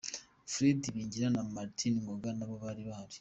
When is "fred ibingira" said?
0.51-1.27